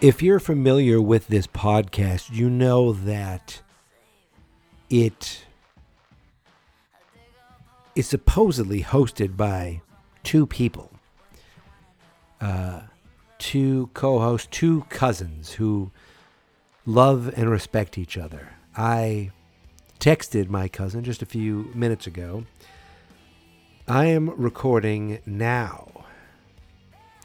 If 0.00 0.22
you're 0.22 0.40
familiar 0.40 1.00
with 1.00 1.28
this 1.28 1.46
podcast, 1.46 2.34
you 2.34 2.48
know 2.50 2.92
that 2.92 3.60
it 4.88 5.44
is 7.94 8.06
supposedly 8.06 8.82
hosted 8.82 9.36
by 9.36 9.82
two 10.24 10.46
people, 10.46 10.91
uh, 12.42 12.80
two 13.38 13.88
co-hosts, 13.94 14.48
two 14.50 14.84
cousins 14.90 15.52
who 15.52 15.90
love 16.84 17.32
and 17.36 17.48
respect 17.50 17.96
each 17.96 18.18
other. 18.18 18.54
I 18.76 19.30
texted 20.00 20.48
my 20.48 20.68
cousin 20.68 21.04
just 21.04 21.22
a 21.22 21.26
few 21.26 21.70
minutes 21.74 22.06
ago. 22.06 22.44
I 23.86 24.06
am 24.06 24.30
recording 24.30 25.20
now. 25.24 26.04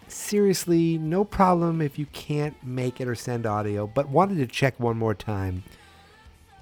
Seriously, 0.08 0.98
no 0.98 1.24
problem 1.26 1.82
if 1.82 2.00
you 2.00 2.06
can't 2.08 2.56
make 2.64 3.02
it 3.02 3.08
or 3.08 3.16
send 3.16 3.46
audio, 3.46 3.88
but 3.88 4.10
wanted 4.10 4.38
to 4.38 4.48
check 4.48 4.80
one 4.80 4.98
more 4.98 5.16
time 5.16 5.64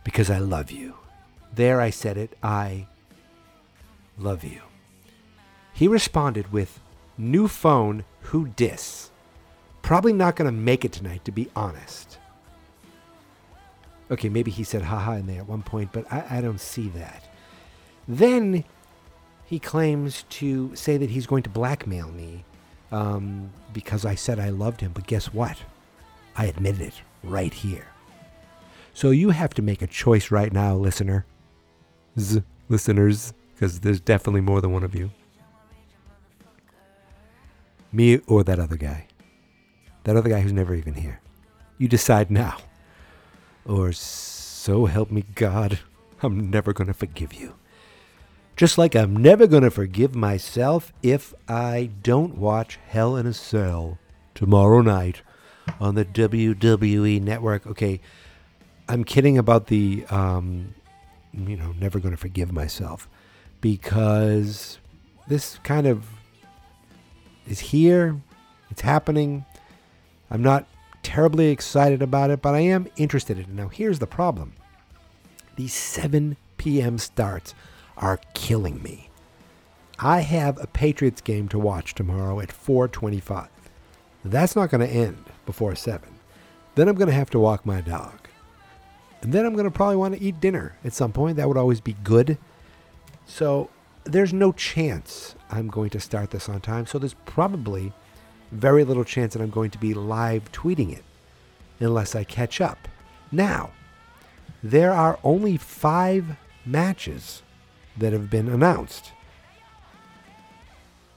because 0.04 0.30
I 0.30 0.40
love 0.40 0.72
you. 0.72 0.96
There 1.54 1.80
I 1.80 1.90
said 1.90 2.18
it. 2.18 2.38
I 2.42 2.88
love 4.18 4.44
you. 4.44 4.62
He 5.74 5.88
responded 5.88 6.52
with 6.52 6.80
new 7.18 7.48
phone, 7.48 8.04
who 8.22 8.48
dis? 8.48 9.12
Probably 9.82 10.14
not 10.14 10.36
going 10.36 10.48
to 10.48 10.52
make 10.52 10.84
it 10.84 10.92
tonight, 10.92 11.26
to 11.26 11.32
be 11.32 11.50
honest. 11.56 12.18
Okay, 14.10 14.30
maybe 14.30 14.52
he 14.52 14.64
said 14.64 14.84
haha 14.84 15.14
in 15.14 15.28
there 15.28 15.42
at 15.42 15.48
one 15.48 15.64
point, 15.64 15.92
but 15.92 16.12
I, 16.12 16.38
I 16.38 16.42
don't 16.42 16.60
see 16.60 16.90
that. 16.90 17.24
Then 18.08 18.64
he 19.46 19.60
claims 19.60 20.24
to 20.30 20.76
say 20.76 20.98
that 20.98 21.10
he's 21.10 21.28
going 21.28 21.44
to 21.44 21.50
blackmail 21.50 22.10
me 22.10 22.44
um, 22.92 23.52
because 23.74 24.06
I 24.06 24.16
said 24.16 24.40
I 24.40 24.50
loved 24.50 24.82
him. 24.82 24.92
But 24.94 25.08
guess 25.08 25.34
what? 25.34 25.58
I 26.36 26.46
admitted 26.46 26.82
it 26.82 27.02
right 27.24 27.54
here. 27.54 27.88
So 28.94 29.12
you 29.12 29.32
have 29.32 29.54
to 29.56 29.62
make 29.62 29.82
a 29.82 29.88
choice 29.88 30.32
right 30.32 30.54
now, 30.54 30.76
listener. 30.76 31.26
Z- 32.18 32.44
listeners, 32.70 33.34
because 33.54 33.82
there's 33.82 34.00
definitely 34.00 34.42
more 34.42 34.62
than 34.62 34.72
one 34.72 34.84
of 34.84 34.96
you. 34.96 35.12
Me 37.96 38.20
or 38.28 38.44
that 38.44 38.60
other 38.60 38.76
guy. 38.76 39.08
That 40.04 40.18
other 40.18 40.30
guy 40.30 40.42
who's 40.42 40.52
never 40.52 40.76
even 40.76 40.96
here. 40.96 41.22
You 41.78 41.88
decide 41.88 42.30
now. 42.30 42.58
Or 43.66 43.94
so 43.94 44.86
help 44.86 45.12
me 45.12 45.24
God, 45.34 45.80
I'm 46.22 46.50
never 46.50 46.74
going 46.74 46.88
to 46.88 46.94
forgive 46.94 47.34
you. 47.34 47.56
Just 48.58 48.78
like 48.78 48.96
I'm 48.96 49.16
never 49.16 49.48
going 49.48 49.64
to 49.64 49.72
forgive 49.72 50.14
myself 50.14 50.92
if 51.02 51.34
I 51.48 51.90
don't 52.04 52.38
watch 52.38 52.80
Hell 52.88 53.16
in 53.16 53.26
a 53.26 53.34
Cell 53.34 53.98
tomorrow 54.34 54.82
night 54.82 55.22
on 55.80 55.96
the 55.96 56.06
WWE 56.06 57.22
network. 57.22 57.66
Okay, 57.66 58.02
I'm 58.90 59.04
kidding 59.04 59.38
about 59.38 59.68
the, 59.68 60.06
um, 60.10 60.76
you 61.34 61.56
know, 61.56 61.74
never 61.80 62.00
going 62.00 62.14
to 62.14 62.22
forgive 62.22 62.52
myself 62.52 63.10
because 63.62 64.80
this 65.28 65.60
kind 65.64 65.88
of 65.88 66.15
is 67.48 67.60
here. 67.60 68.20
It's 68.70 68.82
happening. 68.82 69.46
I'm 70.30 70.42
not 70.42 70.68
terribly 71.04 71.50
excited 71.50 72.02
about 72.02 72.32
it, 72.32 72.42
but 72.42 72.56
I 72.56 72.62
am 72.62 72.88
interested 72.98 73.38
in 73.38 73.44
it. 73.44 73.50
Now, 73.50 73.68
here's 73.68 74.00
the 74.00 74.08
problem 74.08 74.54
these 75.56 75.74
7 75.74 76.36
p.m. 76.58 76.98
starts 76.98 77.54
are 77.98 78.20
killing 78.34 78.82
me. 78.82 79.10
I 80.00 80.20
have 80.22 80.62
a 80.62 80.68
Patriots 80.68 81.22
game 81.22 81.48
to 81.50 81.60
watch 81.60 81.96
tomorrow 81.96 82.40
at 82.40 82.50
4:25. 82.50 83.48
That's 84.26 84.56
not 84.56 84.70
going 84.70 84.86
to 84.86 84.94
end 84.94 85.24
before 85.46 85.76
7. 85.76 86.10
Then 86.74 86.90
I'm 86.90 86.96
going 86.96 87.08
to 87.08 87.14
have 87.14 87.30
to 87.30 87.40
walk 87.40 87.66
my 87.66 87.80
dog. 87.80 88.28
And 89.22 89.32
then 89.32 89.46
I'm 89.46 89.54
going 89.54 89.66
to 89.66 89.72
probably 89.72 89.96
want 89.96 90.16
to 90.16 90.22
eat 90.22 90.42
dinner 90.42 90.76
at 90.84 90.94
some 90.94 91.14
point. 91.14 91.38
That 91.38 91.48
would 91.48 91.58
always 91.58 91.80
be 91.80 91.96
good. 92.04 92.38
So, 93.26 93.70
there's 94.04 94.34
no 94.34 94.52
chance 94.52 95.36
I'm 95.56 95.68
going 95.68 95.90
to 95.92 96.00
start 96.00 96.32
this 96.32 96.50
on 96.50 96.62
time. 96.62 96.86
So, 96.86 97.00
there's 97.00 97.16
probably 97.26 97.94
very 98.52 98.84
little 98.84 99.04
chance 99.04 99.34
that 99.34 99.42
I'm 99.42 99.50
going 99.50 99.72
to 99.72 99.78
be 99.78 99.94
live 99.94 100.52
tweeting 100.52 100.92
it 100.92 101.04
unless 101.80 102.16
I 102.16 102.24
catch 102.24 102.62
up. 102.62 102.88
Now, 103.32 103.72
there 104.64 104.92
are 104.92 105.20
only 105.24 105.58
5 105.58 106.38
matches 106.66 107.42
that 107.98 108.14
have 108.14 108.30
been 108.30 108.48
announced. 108.48 109.12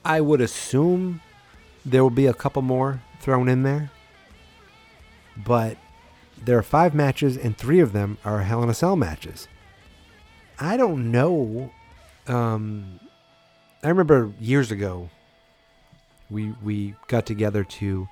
I 0.05 0.21
would 0.21 0.41
assume 0.41 1.21
there 1.85 2.03
will 2.03 2.11
be 2.11 2.27
a 2.27 2.35
couple 2.35 2.63
more 2.63 3.03
thrown 3.21 3.49
in 3.49 3.63
there. 3.63 3.91
But 5.37 5.77
there 6.37 6.59
are 6.59 6.63
five 6.63 6.95
matches, 6.95 7.37
and 7.37 7.57
three 7.57 7.81
of 7.81 7.93
them 7.93 8.19
are 8.25 8.43
Hell 8.43 8.63
in 8.63 8.69
a 8.69 8.75
Cell 8.75 8.97
matches. 8.97 9.49
I 10.59 10.77
don't 10.77 11.11
know. 11.11 11.73
Um, 12.27 13.01
I 13.83 13.89
remember 13.89 14.33
years 14.41 14.73
ago, 14.73 15.09
we 16.31 16.53
we 16.63 16.95
got 17.07 17.27
together 17.27 17.65
to 17.65 18.09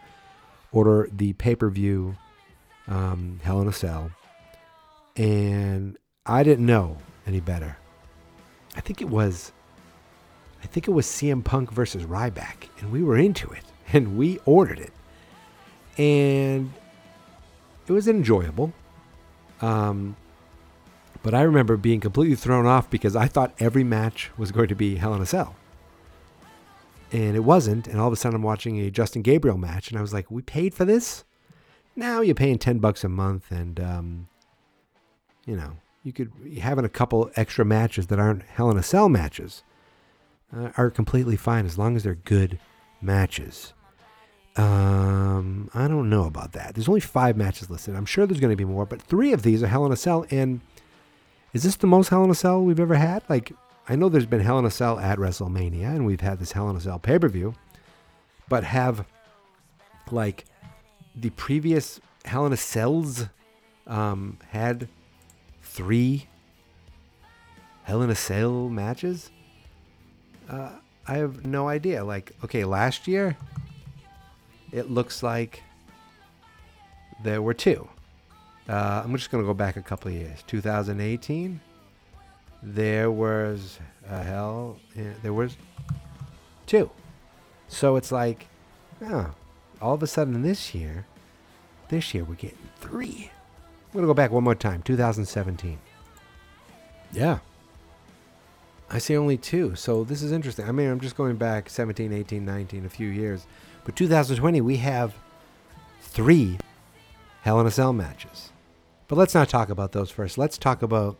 order 0.72 1.08
the 1.12 1.32
pay 1.34 1.56
per 1.56 1.68
view 1.70 2.16
um, 2.86 3.40
Hell 3.42 3.60
in 3.60 3.68
a 3.68 3.72
Cell, 3.72 4.10
and 5.16 5.98
I 6.24 6.42
didn't 6.42 6.66
know 6.66 6.98
any 7.26 7.40
better. 7.40 7.78
I 8.76 8.80
think 8.80 9.00
it 9.00 9.08
was 9.08 9.52
I 10.62 10.66
think 10.66 10.86
it 10.88 10.92
was 10.92 11.06
CM 11.06 11.44
Punk 11.44 11.72
versus 11.72 12.04
Ryback, 12.04 12.68
and 12.80 12.92
we 12.92 13.02
were 13.02 13.16
into 13.16 13.50
it, 13.50 13.64
and 13.92 14.16
we 14.16 14.38
ordered 14.44 14.78
it, 14.78 14.92
and 15.98 16.72
it 17.86 17.92
was 17.92 18.06
enjoyable. 18.06 18.72
Um, 19.60 20.16
but 21.26 21.34
I 21.34 21.42
remember 21.42 21.76
being 21.76 21.98
completely 21.98 22.36
thrown 22.36 22.66
off 22.66 22.88
because 22.88 23.16
I 23.16 23.26
thought 23.26 23.52
every 23.58 23.82
match 23.82 24.30
was 24.38 24.52
going 24.52 24.68
to 24.68 24.76
be 24.76 24.94
Hell 24.94 25.12
in 25.12 25.20
a 25.20 25.26
Cell, 25.26 25.56
and 27.10 27.34
it 27.34 27.42
wasn't. 27.42 27.88
And 27.88 27.98
all 27.98 28.06
of 28.06 28.12
a 28.12 28.16
sudden, 28.16 28.36
I'm 28.36 28.44
watching 28.44 28.78
a 28.78 28.92
Justin 28.92 29.22
Gabriel 29.22 29.58
match, 29.58 29.88
and 29.88 29.98
I 29.98 30.02
was 30.02 30.14
like, 30.14 30.30
"We 30.30 30.42
paid 30.42 30.72
for 30.72 30.84
this? 30.84 31.24
Now 31.96 32.20
you're 32.20 32.36
paying 32.36 32.60
ten 32.60 32.78
bucks 32.78 33.02
a 33.02 33.08
month, 33.08 33.50
and 33.50 33.80
um, 33.80 34.28
you 35.46 35.56
know, 35.56 35.78
you 36.04 36.12
could 36.12 36.30
having 36.60 36.84
a 36.84 36.88
couple 36.88 37.28
extra 37.34 37.64
matches 37.64 38.06
that 38.06 38.20
aren't 38.20 38.42
Hell 38.42 38.70
in 38.70 38.78
a 38.78 38.82
Cell 38.84 39.08
matches 39.08 39.64
uh, 40.56 40.70
are 40.76 40.90
completely 40.90 41.36
fine 41.36 41.66
as 41.66 41.76
long 41.76 41.96
as 41.96 42.04
they're 42.04 42.14
good 42.14 42.60
matches. 43.02 43.72
Um, 44.54 45.70
I 45.74 45.88
don't 45.88 46.08
know 46.08 46.26
about 46.26 46.52
that. 46.52 46.76
There's 46.76 46.88
only 46.88 47.00
five 47.00 47.36
matches 47.36 47.68
listed. 47.68 47.96
I'm 47.96 48.06
sure 48.06 48.26
there's 48.26 48.38
going 48.38 48.52
to 48.52 48.56
be 48.56 48.64
more, 48.64 48.86
but 48.86 49.02
three 49.02 49.32
of 49.32 49.42
these 49.42 49.60
are 49.64 49.66
Hell 49.66 49.84
in 49.86 49.90
a 49.90 49.96
Cell. 49.96 50.24
And 50.30 50.60
is 51.56 51.62
this 51.62 51.76
the 51.76 51.86
most 51.86 52.10
Hell 52.10 52.22
in 52.22 52.30
a 52.30 52.34
Cell 52.34 52.62
we've 52.62 52.78
ever 52.78 52.96
had? 52.96 53.22
Like, 53.30 53.50
I 53.88 53.96
know 53.96 54.10
there's 54.10 54.26
been 54.26 54.40
Hell 54.40 54.58
in 54.58 54.66
a 54.66 54.70
Cell 54.70 54.98
at 54.98 55.16
WrestleMania, 55.16 55.86
and 55.86 56.04
we've 56.04 56.20
had 56.20 56.38
this 56.38 56.52
Hell 56.52 56.68
in 56.68 56.76
a 56.76 56.80
Cell 56.82 56.98
pay 56.98 57.18
per 57.18 57.28
view, 57.28 57.54
but 58.46 58.62
have 58.62 59.06
like 60.10 60.44
the 61.14 61.30
previous 61.30 61.98
Hell 62.26 62.44
in 62.44 62.52
a 62.52 62.58
Cells 62.58 63.24
um, 63.86 64.38
had 64.48 64.86
three 65.62 66.26
Hell 67.84 68.02
in 68.02 68.10
a 68.10 68.14
Cell 68.14 68.68
matches? 68.68 69.30
Uh, 70.50 70.72
I 71.08 71.16
have 71.16 71.46
no 71.46 71.68
idea. 71.68 72.04
Like, 72.04 72.32
okay, 72.44 72.66
last 72.66 73.08
year, 73.08 73.34
it 74.72 74.90
looks 74.90 75.22
like 75.22 75.62
there 77.24 77.40
were 77.40 77.54
two. 77.54 77.88
Uh, 78.68 79.02
I'm 79.04 79.16
just 79.16 79.30
going 79.30 79.42
to 79.42 79.46
go 79.46 79.54
back 79.54 79.76
a 79.76 79.82
couple 79.82 80.08
of 80.08 80.14
years. 80.14 80.42
2018, 80.46 81.60
there 82.62 83.10
was 83.10 83.78
a 84.08 84.22
hell. 84.22 84.78
yeah, 84.96 85.12
There 85.22 85.32
was 85.32 85.56
two. 86.66 86.90
So 87.68 87.96
it's 87.96 88.10
like, 88.10 88.48
oh, 89.04 89.32
all 89.80 89.94
of 89.94 90.02
a 90.02 90.06
sudden 90.06 90.42
this 90.42 90.74
year, 90.74 91.06
this 91.88 92.12
year 92.14 92.24
we're 92.24 92.34
getting 92.34 92.58
three. 92.80 93.30
I'm 93.86 93.92
going 93.92 94.02
to 94.02 94.08
go 94.08 94.14
back 94.14 94.30
one 94.30 94.44
more 94.44 94.54
time. 94.54 94.82
2017. 94.82 95.78
Yeah. 97.12 97.38
I 98.90 98.98
see 98.98 99.16
only 99.16 99.36
two. 99.36 99.74
So 99.74 100.04
this 100.04 100.22
is 100.22 100.32
interesting. 100.32 100.68
I 100.68 100.72
mean, 100.72 100.90
I'm 100.90 101.00
just 101.00 101.16
going 101.16 101.36
back 101.36 101.70
17, 101.70 102.12
18, 102.12 102.44
19, 102.44 102.84
a 102.84 102.88
few 102.88 103.08
years. 103.08 103.46
But 103.84 103.96
2020, 103.96 104.60
we 104.60 104.78
have 104.78 105.14
three 106.00 106.58
Hell 107.42 107.60
in 107.60 107.66
a 107.68 107.70
Cell 107.70 107.92
matches. 107.92 108.50
But 109.08 109.16
let's 109.16 109.34
not 109.34 109.48
talk 109.48 109.68
about 109.68 109.92
those 109.92 110.10
first. 110.10 110.36
Let's 110.36 110.58
talk 110.58 110.82
about 110.82 111.16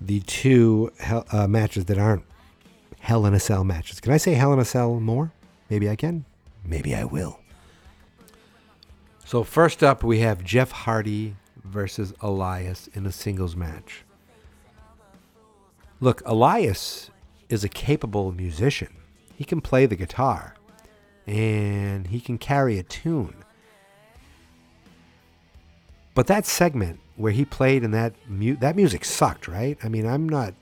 the 0.00 0.20
two 0.20 0.92
uh, 1.30 1.46
matches 1.46 1.84
that 1.86 1.98
aren't 1.98 2.24
Hell 3.00 3.24
in 3.26 3.34
a 3.34 3.40
Cell 3.40 3.64
matches. 3.64 4.00
Can 4.00 4.12
I 4.12 4.16
say 4.16 4.34
Hell 4.34 4.52
in 4.52 4.58
a 4.58 4.64
Cell 4.64 4.98
more? 5.00 5.32
Maybe 5.70 5.88
I 5.88 5.96
can. 5.96 6.24
Maybe 6.64 6.94
I 6.94 7.04
will. 7.04 7.40
So 9.24 9.44
first 9.44 9.82
up, 9.82 10.02
we 10.02 10.20
have 10.20 10.42
Jeff 10.42 10.70
Hardy 10.70 11.36
versus 11.64 12.14
Elias 12.20 12.88
in 12.94 13.06
a 13.06 13.12
singles 13.12 13.54
match. 13.54 14.04
Look, 16.00 16.22
Elias 16.24 17.10
is 17.48 17.64
a 17.64 17.68
capable 17.68 18.32
musician. 18.32 18.94
He 19.36 19.44
can 19.44 19.60
play 19.60 19.86
the 19.86 19.96
guitar 19.96 20.54
and 21.26 22.06
he 22.06 22.20
can 22.20 22.38
carry 22.38 22.78
a 22.78 22.82
tune. 22.82 23.44
But 26.18 26.26
that 26.26 26.46
segment 26.46 26.98
where 27.14 27.30
he 27.30 27.44
played 27.44 27.84
and 27.84 27.94
that 27.94 28.12
mu- 28.26 28.56
that 28.56 28.74
music 28.74 29.04
sucked, 29.04 29.46
right? 29.46 29.78
I 29.84 29.88
mean, 29.88 30.04
I'm 30.04 30.28
not 30.28 30.52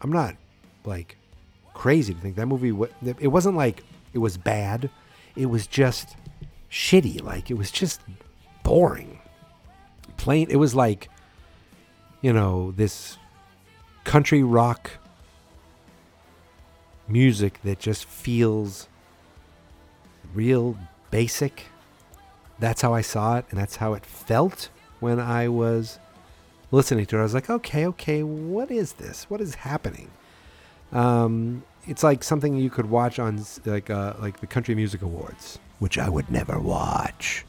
I'm 0.00 0.12
not 0.12 0.36
like 0.84 1.16
crazy 1.74 2.14
to 2.14 2.20
think 2.20 2.36
that 2.36 2.46
movie 2.46 2.68
it 3.18 3.26
wasn't 3.26 3.56
like 3.56 3.82
it 4.12 4.18
was 4.18 4.36
bad. 4.36 4.90
It 5.34 5.46
was 5.46 5.66
just 5.66 6.14
shitty. 6.70 7.20
Like 7.20 7.50
it 7.50 7.54
was 7.54 7.72
just 7.72 8.00
boring. 8.62 9.18
Plain 10.18 10.46
it 10.50 10.54
was 10.54 10.72
like 10.72 11.10
you 12.20 12.32
know, 12.32 12.70
this 12.70 13.18
country 14.04 14.44
rock 14.44 14.88
music 17.08 17.60
that 17.64 17.80
just 17.80 18.04
feels 18.04 18.86
real 20.32 20.78
basic. 21.10 21.64
That's 22.60 22.82
how 22.82 22.94
I 22.94 23.00
saw 23.00 23.38
it, 23.38 23.46
and 23.50 23.58
that's 23.58 23.74
how 23.74 23.94
it 23.94 24.06
felt 24.06 24.68
when 25.02 25.18
I 25.18 25.48
was 25.48 25.98
listening 26.70 27.06
to 27.06 27.16
it. 27.16 27.20
I 27.20 27.22
was 27.24 27.34
like, 27.34 27.50
okay, 27.50 27.86
okay, 27.86 28.22
what 28.22 28.70
is 28.70 28.94
this? 28.94 29.28
What 29.28 29.40
is 29.40 29.56
happening? 29.56 30.10
Um, 30.92 31.64
it's 31.86 32.04
like 32.04 32.22
something 32.22 32.56
you 32.56 32.70
could 32.70 32.88
watch 32.88 33.18
on 33.18 33.44
like 33.66 33.90
uh, 33.90 34.14
like 34.20 34.40
the 34.40 34.46
Country 34.46 34.74
Music 34.74 35.02
Awards, 35.02 35.58
which 35.80 35.98
I 35.98 36.08
would 36.08 36.30
never 36.30 36.58
watch. 36.58 37.44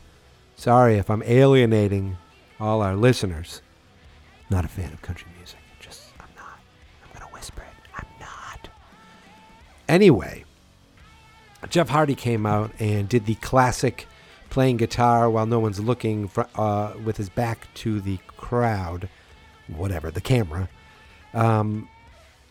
Sorry 0.55 0.95
if 0.95 1.09
I'm 1.09 1.23
alienating 1.23 2.17
all 2.59 2.81
our 2.81 2.95
listeners. 2.95 3.61
Not 4.49 4.65
a 4.65 4.67
fan 4.67 4.91
of 4.91 5.01
country 5.01 5.31
music. 5.38 5.59
Just 5.79 6.01
I'm 6.19 6.27
not. 6.35 6.59
I'm 7.03 7.19
gonna 7.19 7.31
whisper 7.31 7.61
it. 7.61 7.89
I'm 7.95 8.07
not. 8.19 8.69
Anyway, 9.88 10.45
Jeff 11.69 11.89
Hardy 11.89 12.15
came 12.15 12.45
out 12.45 12.71
and 12.79 13.07
did 13.07 13.25
the 13.25 13.35
classic 13.35 14.07
playing 14.53 14.77
guitar 14.77 15.31
while 15.31 15.47
no 15.47 15.59
one's 15.59 15.79
looking 15.79 16.27
fr- 16.27 16.44
uh, 16.53 16.94
with 17.03 17.17
his 17.17 17.27
back 17.27 17.67
to 17.73 18.00
the 18.00 18.19
crowd, 18.38 19.09
whatever, 19.65 20.11
the 20.11 20.21
camera. 20.21 20.69
Um, 21.33 21.89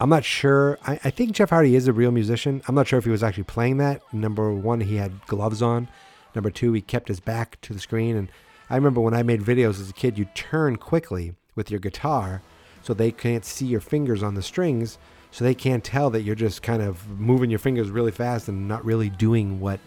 I'm 0.01 0.09
not 0.09 0.25
sure. 0.25 0.81
I, 0.85 0.99
I 1.05 1.11
think 1.11 1.31
Jeff 1.31 1.51
Hardy 1.51 1.77
is 1.77 1.87
a 1.87 1.93
real 1.93 2.11
musician. 2.11 2.61
I'm 2.67 2.75
not 2.75 2.89
sure 2.89 2.99
if 2.99 3.05
he 3.05 3.11
was 3.13 3.23
actually 3.23 3.45
playing 3.45 3.77
that. 3.77 4.03
Number 4.13 4.53
one, 4.53 4.81
he 4.81 4.97
had 4.97 5.25
gloves 5.29 5.63
on. 5.63 5.87
Number 6.35 6.51
two, 6.51 6.73
he 6.73 6.81
kept 6.81 7.07
his 7.07 7.21
back 7.21 7.61
to 7.61 7.73
the 7.73 7.79
screen. 7.79 8.17
And 8.17 8.33
I 8.69 8.75
remember 8.75 9.01
when 9.01 9.15
I 9.15 9.23
made 9.23 9.41
videos 9.41 9.81
as 9.81 9.89
a 9.89 9.93
kid, 9.93 10.19
you 10.19 10.25
turn 10.35 10.79
quickly 10.79 11.37
with 11.55 11.71
your 11.71 11.79
guitar 11.79 12.43
so 12.83 12.93
they 12.93 13.13
can't 13.13 13.45
see 13.45 13.67
your 13.67 13.81
fingers 13.81 14.25
on 14.25 14.35
the 14.35 14.43
strings, 14.43 14.99
so 15.31 15.45
they 15.45 15.55
can't 15.55 15.85
tell 15.85 16.11
that 16.11 16.23
you're 16.23 16.35
just 16.35 16.63
kind 16.63 16.83
of 16.83 17.09
moving 17.21 17.49
your 17.49 17.61
fingers 17.61 17.91
really 17.91 18.11
fast 18.11 18.49
and 18.49 18.67
not 18.67 18.85
really 18.85 19.09
doing 19.09 19.61
what 19.61 19.79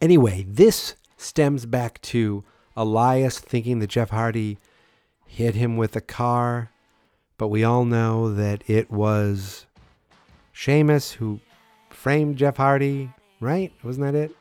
anyway, 0.00 0.44
this 0.48 0.96
stems 1.16 1.66
back 1.66 2.00
to 2.02 2.44
Elias 2.76 3.38
thinking 3.38 3.78
that 3.78 3.88
Jeff 3.88 4.10
Hardy 4.10 4.58
hit 5.26 5.54
him 5.54 5.76
with 5.76 5.96
a 5.96 6.00
car, 6.00 6.70
but 7.38 7.48
we 7.48 7.64
all 7.64 7.84
know 7.84 8.32
that 8.34 8.62
it 8.68 8.90
was 8.90 9.66
Sheamus 10.52 11.12
who 11.12 11.40
framed 11.90 12.36
Jeff 12.36 12.58
Hardy, 12.58 13.10
right? 13.40 13.72
Wasn't 13.82 14.04
that 14.04 14.14
it? 14.14 14.36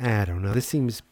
I 0.00 0.24
don't 0.24 0.42
know. 0.42 0.52
This 0.52 0.66
seems 0.66 1.02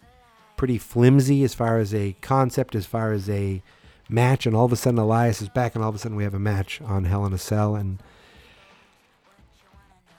pretty 0.57 0.79
flimsy 0.79 1.45
as 1.45 1.55
far 1.55 1.79
as 1.79 1.95
a 1.95 2.17
concept, 2.21 2.75
as 2.75 2.87
far 2.87 3.13
as 3.13 3.29
a 3.31 3.63
match, 4.09 4.47
and 4.47 4.57
all 4.57 4.65
of 4.65 4.73
a 4.73 4.77
sudden 4.77 4.99
Elias 4.99 5.43
is 5.43 5.49
back, 5.49 5.75
and 5.75 5.85
all 5.85 5.91
of 5.91 5.95
a 5.95 5.99
sudden 5.99 6.17
we 6.17 6.25
have 6.25 6.35
a 6.35 6.39
match 6.39 6.81
on 6.83 7.05
Hell 7.05 7.25
in 7.27 7.33
a 7.33 7.39
Cell, 7.39 7.75
and 7.77 8.03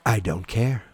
I 0.06 0.20
don't 0.20 0.46
care. 0.46 0.84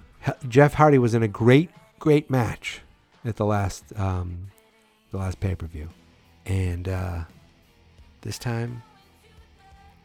Jeff 0.49 0.75
Hardy 0.75 0.99
was 0.99 1.15
in 1.15 1.23
a 1.23 1.29
great, 1.29 1.71
great 1.99 2.31
match 2.31 2.81
at 3.25 3.37
the 3.37 3.45
last, 3.45 3.85
um, 3.97 4.49
the 5.11 5.19
last 5.19 5.41
pay 5.41 5.55
per 5.55 5.67
view, 5.67 5.89
and 6.45 6.89
uh, 6.89 7.25
this 8.23 8.39
time 8.39 8.83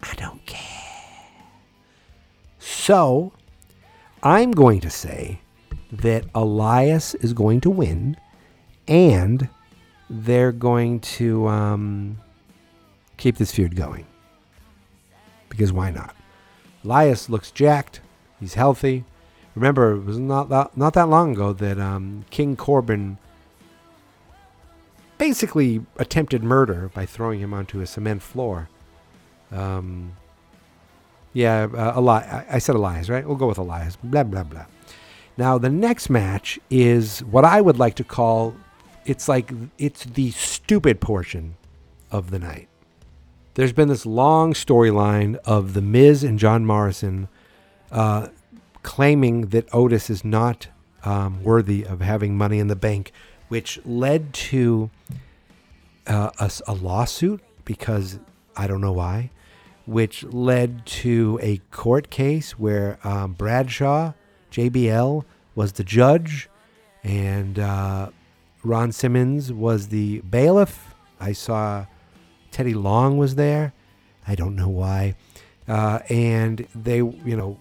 I 0.04 0.14
don't 0.16 0.46
care. 0.46 0.60
So 2.60 3.34
I'm 4.24 4.52
going 4.52 4.80
to 4.82 4.90
say 4.90 5.42
that 5.92 6.26
Elias 6.36 7.16
is 7.16 7.34
going 7.34 7.62
to 7.62 7.70
win, 7.70 8.18
and 8.88 9.50
they're 10.10 10.52
going 10.52 11.00
to 11.00 11.48
um, 11.48 12.20
keep 13.18 13.38
this 13.38 13.52
feud 13.52 13.76
going. 13.76 14.06
Because 15.50 15.74
why 15.74 15.92
not? 15.92 16.16
Elias 16.86 17.30
looks 17.30 17.52
jacked. 17.52 18.02
He's 18.40 18.54
healthy. 18.54 19.06
Remember, 19.56 19.94
it 19.94 20.06
was 20.06 20.20
not 20.20 20.50
that, 20.50 20.78
not 20.78 20.94
that 20.94 21.10
long 21.10 21.34
ago 21.34 21.52
that 21.54 21.80
um, 21.80 22.26
King 22.30 22.56
Corbin 22.56 23.18
basically 25.18 25.86
attempted 25.98 26.44
murder 26.44 26.90
by 26.94 27.06
throwing 27.06 27.40
him 27.40 27.54
onto 27.54 27.82
a 27.82 27.86
cement 27.86 28.22
floor. 28.22 28.70
Um, 29.52 30.16
yeah, 31.34 31.68
uh, 31.74 31.94
Eli- 31.98 32.24
I 32.24 32.46
I 32.54 32.60
said 32.60 32.76
Elias, 32.76 33.10
right? 33.10 33.26
We'll 33.26 33.38
go 33.38 33.48
with 33.48 33.58
Elias. 33.58 33.98
Blah, 34.04 34.24
blah, 34.24 34.44
blah. 34.44 34.66
Now, 35.38 35.58
the 35.58 35.70
next 35.70 36.10
match 36.10 36.60
is 36.70 37.20
what 37.24 37.46
I 37.46 37.62
would 37.62 37.80
like 37.80 37.96
to 37.96 38.04
call 38.04 38.56
it's 39.06 39.28
like 39.28 39.52
it's 39.78 40.04
the 40.06 40.32
stupid 40.32 41.02
portion 41.02 41.56
of 42.12 42.32
the 42.32 42.40
night. 42.40 42.68
There's 43.56 43.74
been 43.74 43.88
this 43.90 44.06
long 44.06 44.54
storyline 44.54 45.36
of 45.38 45.74
The 45.74 45.82
Miz 45.82 46.24
and 46.24 46.40
John 46.40 46.66
Morrison 46.66 47.28
uh, 47.92 48.28
claiming 48.84 49.48
that 49.48 49.68
Otis 49.74 50.10
is 50.10 50.24
not 50.24 50.68
um, 51.04 51.44
worthy 51.44 51.84
of 51.84 52.00
having 52.02 52.38
money 52.38 52.60
in 52.60 52.68
the 52.68 52.76
bank, 52.76 53.12
which 53.50 53.80
led 53.86 54.34
to 54.34 54.90
uh, 56.08 56.30
a, 56.40 56.52
a 56.68 56.74
lawsuit 56.74 57.42
because 57.66 58.20
I 58.56 58.68
don't 58.68 58.82
know 58.82 58.94
why, 58.94 59.32
which 59.86 60.24
led 60.26 60.86
to 60.86 61.40
a 61.42 61.58
court 61.72 62.10
case 62.10 62.52
where 62.60 63.00
um, 63.04 63.34
Bradshaw, 63.34 64.14
JBL, 64.52 65.24
was 65.56 65.74
the 65.74 65.84
judge, 65.84 66.50
and 67.04 67.60
uh, 67.60 68.10
Ron 68.64 68.92
Simmons 68.92 69.52
was 69.52 69.88
the 69.88 70.20
bailiff. 70.22 70.94
I 71.20 71.34
saw 71.34 71.86
Teddy 72.52 72.74
Long 72.74 73.18
was 73.18 73.36
there. 73.36 73.74
I 74.28 74.36
don't 74.36 74.56
know 74.56 74.70
why. 74.70 75.16
Uh, 75.68 76.00
and 76.10 76.68
they, 76.76 76.98
you 76.98 77.36
know, 77.36 77.60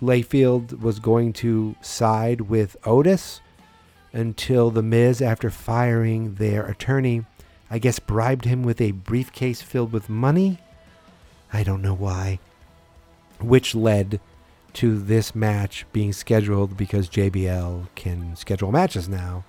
Layfield 0.00 0.80
was 0.80 0.98
going 0.98 1.32
to 1.34 1.76
side 1.80 2.42
with 2.42 2.76
Otis 2.84 3.40
until 4.12 4.70
The 4.70 4.82
Miz, 4.82 5.20
after 5.20 5.50
firing 5.50 6.34
their 6.34 6.64
attorney, 6.66 7.24
I 7.70 7.78
guess 7.78 7.98
bribed 7.98 8.44
him 8.44 8.62
with 8.62 8.80
a 8.80 8.92
briefcase 8.92 9.60
filled 9.62 9.92
with 9.92 10.08
money. 10.08 10.58
I 11.54 11.62
don't 11.62 11.82
know 11.82 11.94
why. 11.94 12.40
Which 13.40 13.76
led 13.76 14.20
to 14.74 14.98
this 14.98 15.36
match 15.36 15.86
being 15.92 16.12
scheduled 16.12 16.76
because 16.76 17.08
JBL 17.08 17.86
can 17.94 18.34
schedule 18.34 18.72
matches 18.72 19.08
now. 19.08 19.44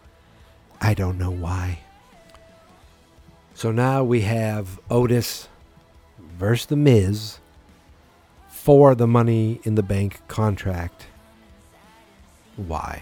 I 0.80 0.94
don't 0.94 1.18
know 1.18 1.32
why. 1.32 1.80
So 3.56 3.72
now 3.72 4.04
we 4.04 4.22
have 4.22 4.80
Otis 4.92 5.48
versus 6.38 6.68
The 6.68 6.76
Miz 6.76 7.40
for 8.50 8.94
the 8.94 9.08
money 9.08 9.60
in 9.64 9.74
the 9.74 9.84
bank 9.84 10.22
contract. 10.28 11.08
Why? 12.56 13.02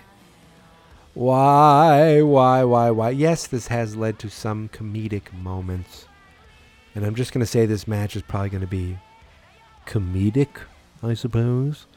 Why, 1.14 2.22
why, 2.22 2.64
why, 2.64 2.92
why? 2.92 3.10
Yes, 3.10 3.48
this 3.48 3.68
has 3.68 3.98
led 3.98 4.18
to 4.20 4.30
some 4.30 4.70
comedic 4.70 5.34
moments. 5.34 6.06
And 6.96 7.06
I'm 7.06 7.16
just 7.16 7.34
going 7.34 7.40
to 7.40 7.46
say 7.46 7.66
this 7.66 7.88
match 7.88 8.16
is 8.16 8.22
probably 8.22 8.50
going 8.50 8.62
to 8.62 8.68
be 8.68 8.98
comedic, 9.86 10.50
I 11.02 11.14
suppose. 11.14 11.88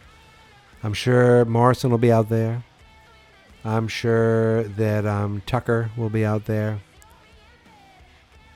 I'm 0.83 0.95
sure 0.95 1.45
Morrison 1.45 1.91
will 1.91 1.99
be 1.99 2.12
out 2.12 2.29
there. 2.29 2.65
I'm 3.65 3.88
sure 3.88 4.65
that 4.65 5.05
um, 5.07 5.43
Tucker 5.47 5.91
will 5.97 6.11
be 6.11 6.25
out 6.25 6.45
there. 6.47 6.81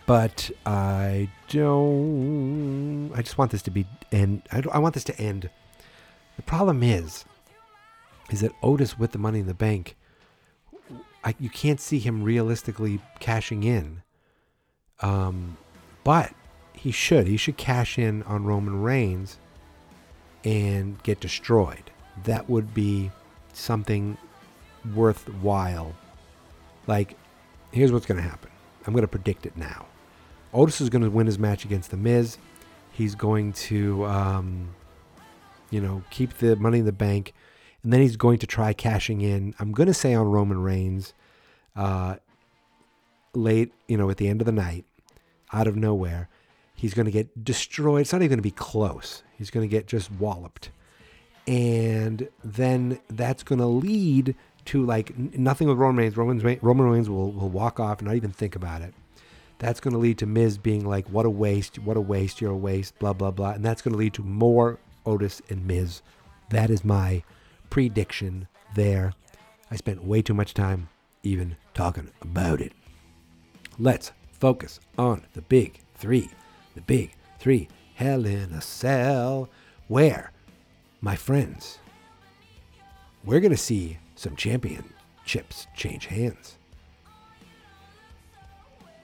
But 0.07 0.51
I 0.65 1.31
don't. 1.49 3.13
I 3.15 3.23
just 3.23 3.39
want 3.39 3.51
this 3.51 3.63
to 3.63 3.71
be 3.71 3.87
end. 4.11 4.43
I, 4.51 4.63
I 4.73 4.79
want 4.79 4.95
this 4.95 5.05
to 5.05 5.19
end. 5.21 5.51
The 6.37 6.43
problem 6.43 6.83
is, 6.83 7.25
is 8.31 8.41
that 8.41 8.53
Otis 8.63 8.99
with 8.99 9.13
the 9.13 9.19
Money 9.19 9.41
in 9.41 9.47
the 9.47 9.55
Bank, 9.55 9.97
I, 11.23 11.35
you 11.39 11.51
can't 11.51 11.81
see 11.81 11.99
him 11.99 12.23
realistically 12.23 13.01
cashing 13.21 13.63
in. 13.63 14.03
Um, 15.01 15.57
but 16.05 16.33
he 16.73 16.91
should. 16.91 17.27
He 17.27 17.37
should 17.37 17.57
cash 17.57 17.99
in 17.99 18.23
on 18.25 18.45
Roman 18.45 18.83
Reigns 18.83 19.39
and 20.45 21.03
get 21.03 21.21
destroyed. 21.21 21.91
That 22.25 22.49
would 22.49 22.73
be 22.73 23.11
something 23.53 24.17
worthwhile. 24.95 25.95
Like, 26.87 27.17
here's 27.71 27.93
what's 27.93 28.07
going 28.07 28.23
to 28.23 28.29
happen. 28.29 28.51
I'm 28.87 28.93
going 28.93 29.03
to 29.03 29.09
predict 29.09 29.47
it 29.47 29.57
now. 29.57 29.87
Otis 30.53 30.81
is 30.81 30.89
going 30.89 31.03
to 31.03 31.11
win 31.11 31.27
his 31.27 31.39
match 31.39 31.65
against 31.65 31.91
The 31.91 31.97
Miz. 31.97 32.39
He's 32.93 33.15
going 33.15 33.53
to, 33.53 34.05
um, 34.07 34.75
you 35.71 35.81
know, 35.81 36.03
keep 36.11 36.39
the 36.39 36.57
money 36.57 36.81
in 36.81 36.87
the 36.87 36.93
bank. 36.93 37.35
And 37.83 37.93
then 37.93 38.01
he's 38.01 38.17
going 38.17 38.39
to 38.39 38.47
try 38.47 38.73
cashing 38.73 39.21
in. 39.21 39.55
I'm 39.59 39.73
going 39.73 39.87
to 39.87 39.95
say 39.95 40.15
on 40.15 40.27
Roman 40.27 40.63
Reigns 40.63 41.15
uh, 41.77 42.17
late, 43.35 43.73
you 43.87 43.97
know, 43.97 44.11
at 44.11 44.17
the 44.17 44.29
end 44.29 44.41
of 44.41 44.47
the 44.47 44.53
night, 44.53 44.85
out 45.53 45.67
of 45.67 45.77
nowhere. 45.77 46.29
He's 46.75 46.95
going 46.95 47.07
to 47.07 47.13
get 47.13 47.45
destroyed. 47.45 48.03
It's 48.03 48.13
not 48.13 48.23
even 48.23 48.31
going 48.31 48.39
to 48.39 48.43
be 48.43 48.51
close. 48.51 49.23
He's 49.37 49.51
going 49.51 49.69
to 49.69 49.71
get 49.71 49.87
just 49.87 50.11
walloped. 50.13 50.71
And 51.47 52.29
then 52.43 53.01
that's 53.09 53.43
going 53.43 53.59
to 53.59 53.67
lead 53.67 54.35
to 54.67 54.85
like 54.85 55.17
nothing 55.19 55.69
with 55.69 55.79
Roman 55.79 56.05
Reigns. 56.05 56.17
Roman, 56.17 56.59
Roman 56.63 56.89
Reigns 56.89 57.11
will, 57.11 57.33
will 57.33 57.49
walk 57.49 57.81
off 57.81 57.99
and 57.99 58.09
not 58.09 58.17
even 58.17 58.31
think 58.31 58.57
about 58.57 58.83
it. 58.83 58.95
That's 59.59 59.81
going 59.81 59.93
to 59.93 59.99
lead 59.99 60.17
to 60.19 60.27
Miz 60.27 60.57
being 60.57 60.87
like, 60.87 61.09
what 61.11 61.27
a 61.27 61.31
waste, 61.31 61.79
what 61.79 61.97
a 61.97 62.01
waste, 62.01 62.41
you're 62.41 62.53
a 62.53 62.57
waste, 62.57 62.99
blah, 62.99 63.13
blah, 63.13 63.31
blah. 63.31 63.51
And 63.51 63.65
that's 63.65 63.83
going 63.83 63.93
to 63.93 63.99
lead 63.99 64.15
to 64.15 64.23
more 64.23 64.79
Otis 65.05 65.43
and 65.51 65.67
Miz. 65.67 66.01
That 66.49 66.71
is 66.71 66.85
my 66.85 67.23
prediction 67.69 68.49
there. 68.75 69.13
I 69.71 69.77
spent 69.77 70.05
way 70.05 70.23
too 70.23 70.35
much 70.35 70.55
time 70.55 70.89
even 71.23 71.57
talking 71.75 72.11
about 72.23 72.61
it. 72.61 72.73
Let's 73.79 74.13
focus 74.41 74.81
on 74.99 75.25
the 75.35 75.43
big 75.43 75.79
three. 75.95 76.31
The 76.75 76.81
big 76.81 77.13
three. 77.39 77.69
Hell 77.95 78.25
in 78.27 78.53
a 78.53 78.61
Cell. 78.61 79.49
Where, 79.87 80.33
my 81.01 81.15
friends, 81.15 81.79
we're 83.25 83.41
going 83.41 83.53
to 83.53 83.57
see 83.57 83.99
some 84.17 84.35
championships 84.35 85.67
change 85.77 86.07
hands. 86.07 86.57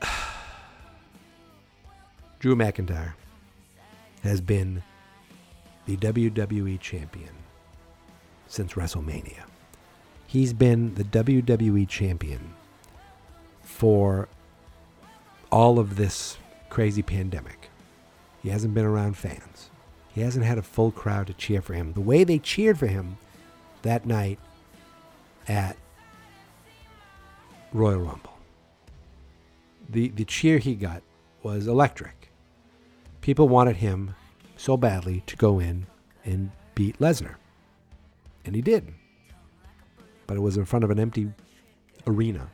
Drew 2.38 2.56
McIntyre 2.56 3.12
has 4.22 4.40
been 4.40 4.82
the 5.84 5.98
WWE 5.98 6.80
champion 6.80 7.34
since 8.48 8.72
WrestleMania. 8.72 9.44
He's 10.26 10.52
been 10.52 10.94
the 10.94 11.04
WWE 11.04 11.86
champion 11.88 12.54
for 13.62 14.28
all 15.50 15.78
of 15.78 15.96
this 15.96 16.38
crazy 16.68 17.02
pandemic. 17.02 17.70
He 18.42 18.48
hasn't 18.50 18.74
been 18.74 18.84
around 18.84 19.16
fans. 19.16 19.70
He 20.14 20.20
hasn't 20.22 20.44
had 20.44 20.58
a 20.58 20.62
full 20.62 20.90
crowd 20.90 21.26
to 21.26 21.34
cheer 21.34 21.60
for 21.60 21.74
him. 21.74 21.92
The 21.92 22.00
way 22.00 22.24
they 22.24 22.38
cheered 22.38 22.78
for 22.78 22.86
him 22.86 23.18
that 23.82 24.06
night 24.06 24.38
at 25.46 25.76
Royal 27.72 28.00
Rumble. 28.00 28.38
The 29.88 30.08
the 30.08 30.24
cheer 30.24 30.58
he 30.58 30.74
got 30.74 31.02
was 31.42 31.66
electric. 31.66 32.32
People 33.20 33.48
wanted 33.48 33.76
him 33.76 34.14
so 34.56 34.76
badly 34.76 35.22
to 35.26 35.36
go 35.36 35.58
in 35.58 35.86
and 36.24 36.50
beat 36.74 36.98
Lesnar. 36.98 37.34
And 38.44 38.54
he 38.54 38.62
did. 38.62 38.94
But 40.26 40.36
it 40.36 40.40
was 40.40 40.56
in 40.56 40.64
front 40.64 40.84
of 40.84 40.90
an 40.90 40.98
empty 40.98 41.32
arena. 42.06 42.50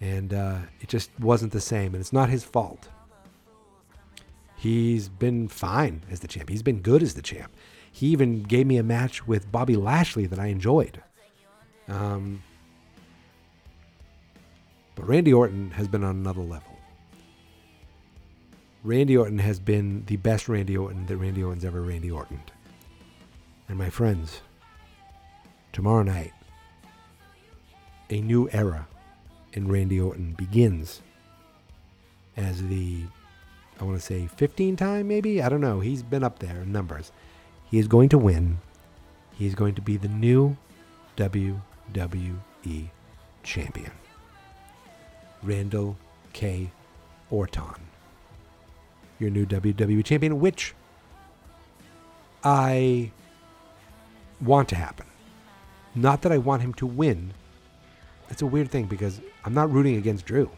And 0.00 0.32
uh, 0.32 0.58
it 0.80 0.88
just 0.88 1.10
wasn't 1.18 1.52
the 1.52 1.60
same. 1.60 1.94
And 1.94 2.00
it's 2.00 2.12
not 2.12 2.28
his 2.28 2.44
fault. 2.44 2.88
He's 4.56 5.08
been 5.08 5.48
fine 5.48 6.02
as 6.10 6.20
the 6.20 6.28
champ. 6.28 6.48
He's 6.48 6.62
been 6.62 6.80
good 6.80 7.02
as 7.02 7.14
the 7.14 7.22
champ. 7.22 7.52
He 7.90 8.08
even 8.08 8.42
gave 8.42 8.66
me 8.66 8.76
a 8.76 8.82
match 8.82 9.26
with 9.26 9.50
Bobby 9.50 9.76
Lashley 9.76 10.26
that 10.26 10.38
I 10.38 10.46
enjoyed. 10.46 11.02
Um, 11.88 12.42
but 14.94 15.06
Randy 15.06 15.32
Orton 15.32 15.70
has 15.72 15.86
been 15.88 16.02
on 16.02 16.16
another 16.16 16.42
level. 16.42 16.76
Randy 18.82 19.16
Orton 19.16 19.38
has 19.38 19.58
been 19.58 20.04
the 20.06 20.16
best 20.16 20.48
Randy 20.48 20.76
Orton 20.76 21.06
that 21.06 21.16
Randy 21.16 21.42
Orton's 21.42 21.64
ever 21.64 21.82
Randy 21.82 22.10
Orton. 22.10 22.40
And 23.68 23.78
my 23.78 23.90
friends, 23.90 24.40
tomorrow 25.72 26.02
night, 26.02 26.32
a 28.10 28.20
new 28.20 28.48
era 28.50 28.88
in 29.52 29.68
Randy 29.68 30.00
Orton 30.00 30.34
begins 30.34 31.02
as 32.36 32.62
the, 32.68 33.02
I 33.80 33.84
want 33.84 33.98
to 33.98 34.04
say 34.04 34.26
15 34.26 34.76
time 34.76 35.08
maybe? 35.08 35.42
I 35.42 35.48
don't 35.48 35.60
know. 35.60 35.80
He's 35.80 36.02
been 36.02 36.24
up 36.24 36.38
there 36.38 36.62
in 36.62 36.72
numbers. 36.72 37.12
He 37.70 37.78
is 37.78 37.88
going 37.88 38.08
to 38.10 38.18
win. 38.18 38.58
He 39.36 39.46
is 39.46 39.54
going 39.54 39.74
to 39.74 39.82
be 39.82 39.96
the 39.96 40.08
new 40.08 40.56
WWE 41.16 42.88
champion. 43.42 43.92
Randall 45.42 45.96
K. 46.32 46.70
Orton 47.30 47.88
your 49.18 49.30
new 49.30 49.46
WWE 49.46 50.04
champion, 50.04 50.40
which 50.40 50.74
I 52.44 53.10
want 54.40 54.68
to 54.70 54.76
happen. 54.76 55.06
Not 55.94 56.22
that 56.22 56.32
I 56.32 56.38
want 56.38 56.62
him 56.62 56.74
to 56.74 56.86
win. 56.86 57.32
It's 58.30 58.42
a 58.42 58.46
weird 58.46 58.70
thing 58.70 58.86
because 58.86 59.20
I'm 59.48 59.54
not 59.54 59.72
rooting 59.72 59.96
against 59.96 60.26
Drew. 60.26 60.50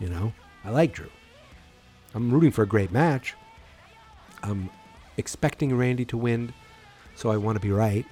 You 0.00 0.08
know, 0.08 0.32
I 0.64 0.70
like 0.70 0.94
Drew. 0.94 1.10
I'm 2.14 2.30
rooting 2.30 2.50
for 2.50 2.62
a 2.62 2.66
great 2.66 2.90
match. 2.90 3.34
I'm 4.42 4.70
expecting 5.18 5.76
Randy 5.76 6.06
to 6.06 6.16
win, 6.16 6.54
so 7.14 7.30
I 7.30 7.36
want 7.36 7.56
to 7.56 7.60
be 7.60 7.70
right. 7.70 8.06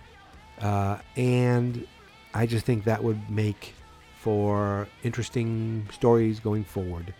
Uh, 0.60 0.98
and 1.16 1.86
I 2.34 2.44
just 2.44 2.66
think 2.66 2.84
that 2.84 3.02
would 3.02 3.30
make 3.30 3.72
for 4.20 4.86
interesting 5.02 5.88
stories 5.90 6.40
going 6.40 6.64
forward. 6.64 7.14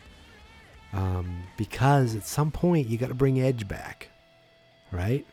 Um, 0.93 1.45
because 1.57 2.15
at 2.15 2.27
some 2.27 2.51
point 2.51 2.89
you 2.89 2.99
got 2.99 3.09
to 3.09 3.15
bring 3.15 3.41
Edge 3.41 3.67
back, 3.67 4.11
right? 4.93 5.27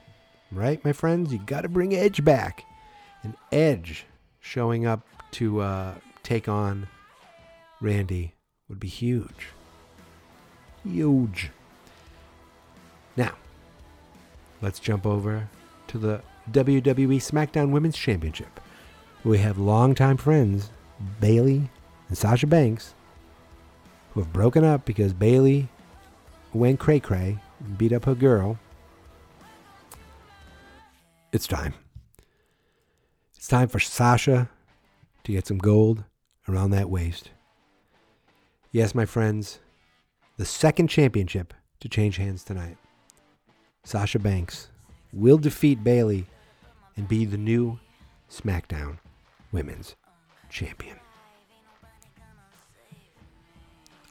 Right, 0.50 0.82
my 0.86 0.94
friends, 0.94 1.34
you 1.34 1.40
got 1.40 1.62
to 1.62 1.70
bring 1.70 1.94
Edge 1.94 2.24
back, 2.24 2.64
and 3.22 3.36
Edge 3.52 4.06
showing 4.40 4.86
up 4.86 5.06
to 5.32 5.60
uh, 5.60 5.96
take 6.24 6.48
on 6.48 6.88
Randy 7.84 8.34
would 8.70 8.80
be 8.80 8.88
huge, 8.88 9.50
huge. 10.84 11.52
Now, 13.18 13.34
let's 14.62 14.80
jump 14.80 15.06
over 15.06 15.50
to 15.88 15.98
the 15.98 16.22
WWE 16.50 17.18
SmackDown 17.18 17.72
Women's 17.72 17.98
Championship. 17.98 18.62
We 19.26 19.40
have 19.40 19.58
longtime 19.58 20.16
friends 20.16 20.70
Bayley 21.20 21.70
and 22.08 22.18
Sasha 22.18 22.48
Banks 22.48 22.94
who 24.12 24.22
have 24.22 24.32
broken 24.32 24.64
up 24.64 24.86
because 24.86 25.12
Bayley 25.12 25.68
went 26.54 26.80
cray 26.80 27.02
cray 27.02 27.38
and 27.60 27.78
beat 27.78 27.92
up 27.92 28.06
her 28.06 28.16
girl. 28.16 28.60
It's 31.34 31.48
time. 31.48 31.74
It's 33.36 33.48
time 33.50 33.68
for 33.68 33.82
Sasha 33.82 34.50
to 35.26 35.32
get 35.34 35.48
some 35.48 35.58
gold 35.58 36.06
around 36.48 36.72
that 36.72 36.90
waist. 36.90 37.32
Yes, 38.74 38.96
my 38.96 39.06
friends, 39.06 39.60
the 40.38 40.46
second 40.46 40.88
championship 40.88 41.54
to 41.80 41.88
change 41.88 42.18
hands 42.18 42.44
tonight. 42.44 42.76
Sasha 43.84 44.18
Banks 44.18 44.70
will 45.14 45.38
defeat 45.38 45.84
Bayley 45.84 46.26
and 46.98 47.08
be 47.08 47.24
the 47.24 47.38
new 47.38 47.80
SmackDown 48.32 48.98
Women's 49.52 49.96
Champion. 50.50 50.98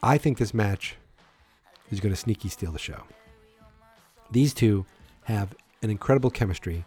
I 0.01 0.17
think 0.17 0.39
this 0.39 0.55
match 0.55 0.95
is 1.91 1.99
going 1.99 2.15
to 2.15 2.21
sneaky 2.21 2.49
steal 2.49 2.71
the 2.71 2.79
show. 2.79 3.03
These 4.31 4.55
two 4.55 4.87
have 5.25 5.57
an 5.83 5.91
incredible 5.91 6.31
chemistry 6.31 6.85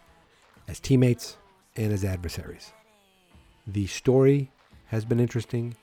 as 0.66 0.80
teammates 0.80 1.36
and 1.76 1.92
as 1.92 2.06
adversaries. 2.06 2.72
The 3.66 3.86
story 3.86 4.50
has 4.86 5.04
been 5.04 5.20
interesting. 5.20 5.76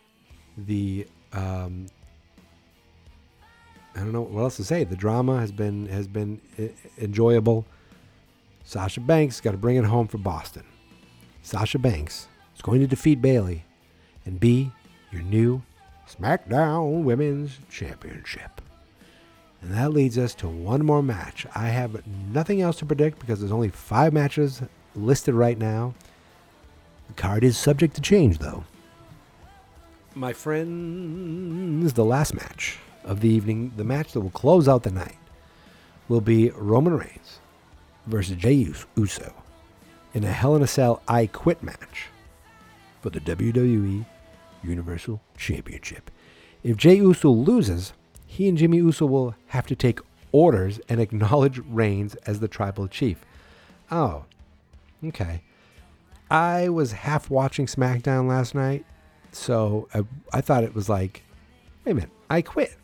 The 0.57 1.05
um, 1.33 1.87
I 3.95 3.99
don't 3.99 4.11
know 4.11 4.21
what 4.21 4.41
else 4.41 4.57
to 4.57 4.63
say. 4.63 4.83
The 4.83 4.95
drama 4.95 5.39
has 5.39 5.51
been 5.51 5.87
has 5.87 6.07
been 6.07 6.41
enjoyable. 6.97 7.65
Sasha 8.63 9.01
Banks 9.01 9.41
got 9.41 9.51
to 9.51 9.57
bring 9.57 9.75
it 9.75 9.85
home 9.85 10.07
for 10.07 10.17
Boston. 10.17 10.63
Sasha 11.41 11.77
Banks 11.77 12.27
is 12.55 12.61
going 12.61 12.79
to 12.79 12.87
defeat 12.87 13.21
Bayley 13.21 13.65
and 14.25 14.39
be 14.39 14.71
your 15.11 15.21
new 15.21 15.61
SmackDown 16.09 17.03
Women's 17.03 17.59
Championship. 17.69 18.61
And 19.61 19.71
that 19.73 19.93
leads 19.93 20.17
us 20.17 20.33
to 20.35 20.47
one 20.47 20.85
more 20.85 21.03
match. 21.03 21.45
I 21.55 21.67
have 21.67 22.05
nothing 22.07 22.61
else 22.61 22.77
to 22.77 22.85
predict 22.85 23.19
because 23.19 23.39
there's 23.39 23.51
only 23.51 23.69
five 23.69 24.11
matches 24.11 24.61
listed 24.95 25.33
right 25.33 25.57
now. 25.57 25.93
The 27.07 27.13
card 27.13 27.43
is 27.43 27.57
subject 27.57 27.95
to 27.95 28.01
change, 28.01 28.39
though. 28.39 28.63
My 30.15 30.31
friends, 30.31 31.93
the 31.93 32.05
last 32.05 32.35
match 32.35 32.77
of 33.03 33.21
the 33.21 33.29
evening, 33.29 33.73
the 33.77 33.83
match 33.83 34.11
that 34.11 34.19
will 34.19 34.29
close 34.29 34.67
out 34.67 34.83
the 34.83 34.91
night, 34.91 35.17
will 36.07 36.21
be 36.21 36.51
Roman 36.51 36.95
Reigns 36.95 37.39
versus 38.05 38.35
Jey 38.35 38.71
Uso 38.95 39.33
in 40.13 40.23
a 40.23 40.31
Hell 40.31 40.55
in 40.55 40.61
a 40.61 40.67
Cell 40.67 41.01
I 41.07 41.25
Quit 41.25 41.63
match 41.63 42.09
for 43.01 43.09
the 43.09 43.21
WWE 43.21 44.05
Universal 44.63 45.19
Championship. 45.35 46.11
If 46.61 46.77
Jey 46.77 46.97
Uso 46.97 47.29
loses, 47.29 47.93
he 48.27 48.47
and 48.47 48.55
Jimmy 48.55 48.77
Uso 48.77 49.07
will 49.07 49.33
have 49.47 49.65
to 49.65 49.75
take 49.75 49.99
orders 50.31 50.79
and 50.87 51.01
acknowledge 51.01 51.59
Reigns 51.67 52.13
as 52.27 52.39
the 52.39 52.47
tribal 52.47 52.87
chief. 52.87 53.25
Oh, 53.89 54.25
okay. 55.03 55.41
I 56.29 56.69
was 56.69 56.91
half 56.91 57.31
watching 57.31 57.65
SmackDown 57.65 58.27
last 58.27 58.53
night, 58.53 58.85
so 59.35 59.87
I, 59.93 60.03
I 60.31 60.41
thought 60.41 60.63
it 60.63 60.75
was 60.75 60.89
like, 60.89 61.23
wait 61.85 61.91
a 61.93 61.95
minute, 61.95 62.09
I 62.29 62.41
quit. 62.41 62.75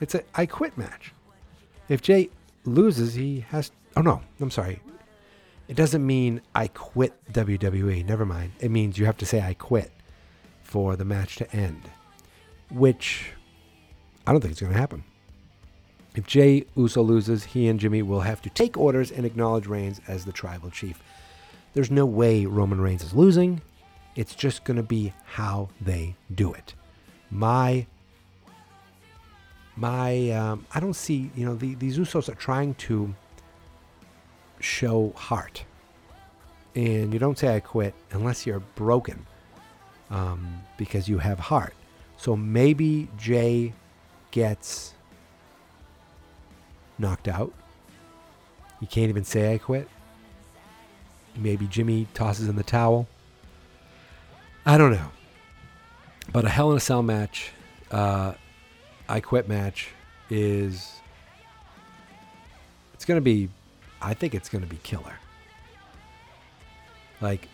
It's 0.00 0.14
a 0.14 0.22
I 0.34 0.46
quit 0.46 0.76
match. 0.76 1.12
If 1.88 2.02
Jey 2.02 2.30
loses, 2.64 3.14
he 3.14 3.40
has. 3.48 3.70
Oh 3.96 4.02
no, 4.02 4.20
I'm 4.40 4.50
sorry. 4.50 4.80
It 5.68 5.76
doesn't 5.76 6.06
mean 6.06 6.42
I 6.54 6.68
quit 6.68 7.12
WWE. 7.32 8.04
Never 8.04 8.24
mind. 8.24 8.52
It 8.60 8.70
means 8.70 8.98
you 8.98 9.06
have 9.06 9.16
to 9.18 9.26
say 9.26 9.40
I 9.40 9.54
quit 9.54 9.90
for 10.62 10.96
the 10.96 11.04
match 11.04 11.36
to 11.36 11.56
end, 11.56 11.82
which 12.70 13.32
I 14.26 14.32
don't 14.32 14.40
think 14.40 14.52
it's 14.52 14.60
going 14.60 14.72
to 14.72 14.78
happen. 14.78 15.04
If 16.14 16.26
Jey 16.26 16.64
Uso 16.76 17.02
loses, 17.02 17.44
he 17.44 17.68
and 17.68 17.78
Jimmy 17.78 18.02
will 18.02 18.20
have 18.20 18.40
to 18.42 18.50
take 18.50 18.76
orders 18.76 19.10
and 19.10 19.26
acknowledge 19.26 19.66
Reigns 19.66 20.00
as 20.08 20.24
the 20.24 20.32
tribal 20.32 20.70
chief. 20.70 21.02
There's 21.74 21.90
no 21.90 22.06
way 22.06 22.46
Roman 22.46 22.80
Reigns 22.80 23.04
is 23.04 23.12
losing. 23.12 23.60
It's 24.16 24.34
just 24.34 24.64
going 24.64 24.78
to 24.78 24.82
be 24.82 25.12
how 25.24 25.68
they 25.80 26.16
do 26.34 26.52
it. 26.52 26.74
My 27.30 27.86
my 29.76 30.30
um, 30.30 30.66
I 30.74 30.80
don't 30.80 30.94
see 30.94 31.30
you 31.36 31.44
know 31.44 31.54
the, 31.54 31.74
these 31.74 31.98
Usos 31.98 32.30
are 32.30 32.34
trying 32.34 32.74
to 32.74 33.14
show 34.58 35.12
heart, 35.14 35.64
and 36.74 37.12
you 37.12 37.18
don't 37.18 37.38
say 37.38 37.54
I 37.54 37.60
quit 37.60 37.94
unless 38.10 38.46
you're 38.46 38.62
broken, 38.74 39.26
um, 40.10 40.62
because 40.78 41.08
you 41.08 41.18
have 41.18 41.38
heart. 41.38 41.74
So 42.16 42.34
maybe 42.34 43.08
Jey 43.18 43.74
gets 44.30 44.94
knocked 46.98 47.28
out. 47.28 47.52
You 48.80 48.86
can't 48.86 49.10
even 49.10 49.24
say 49.24 49.52
I 49.52 49.58
quit. 49.58 49.88
Maybe 51.34 51.66
Jimmy 51.66 52.06
tosses 52.14 52.48
in 52.48 52.56
the 52.56 52.62
towel. 52.62 53.06
I 54.66 54.76
don't 54.76 54.90
know. 54.90 55.10
But 56.32 56.44
a 56.44 56.48
Hell 56.48 56.72
in 56.72 56.76
a 56.76 56.80
Cell 56.80 57.02
match, 57.02 57.52
uh, 57.92 58.34
I 59.08 59.20
quit 59.20 59.48
match 59.48 59.90
is. 60.28 60.92
It's 62.92 63.04
going 63.04 63.16
to 63.16 63.22
be. 63.24 63.48
I 64.02 64.12
think 64.12 64.34
it's 64.34 64.48
going 64.48 64.62
to 64.62 64.68
be 64.68 64.78
killer. 64.78 65.14
Like, 67.20 67.48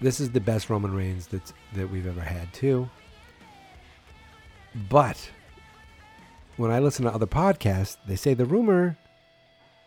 this 0.00 0.20
is 0.20 0.30
the 0.30 0.40
best 0.40 0.70
Roman 0.70 0.94
Reigns 0.94 1.26
that's, 1.26 1.52
that 1.74 1.90
we've 1.90 2.06
ever 2.06 2.20
had, 2.20 2.52
too. 2.52 2.88
But 4.88 5.30
when 6.56 6.70
I 6.70 6.78
listen 6.78 7.06
to 7.06 7.12
other 7.12 7.26
podcasts, 7.26 7.96
they 8.06 8.16
say 8.16 8.34
the 8.34 8.44
rumor 8.44 8.96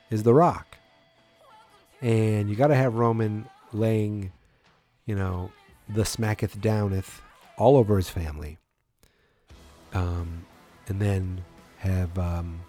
is 0.09 0.23
The 0.23 0.33
Rock. 0.33 0.77
And 2.01 2.49
you 2.49 2.55
got 2.55 2.67
to 2.67 2.75
have 2.75 2.95
Roman 2.95 3.47
laying, 3.71 4.33
you 5.05 5.15
know, 5.15 5.51
the 5.89 6.05
smacketh 6.05 6.59
downeth 6.61 7.21
all 7.57 7.77
over 7.77 7.97
his 7.97 8.09
family. 8.09 8.57
Um, 9.93 10.45
and 10.87 10.99
then 10.99 11.43
have 11.77 12.17
um, 12.17 12.61